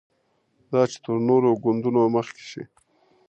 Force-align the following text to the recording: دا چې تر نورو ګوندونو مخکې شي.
دا 0.71 0.81
چې 0.91 0.97
تر 1.03 1.17
نورو 1.29 1.49
ګوندونو 1.63 2.01
مخکې 2.15 2.43
شي. 2.51 2.63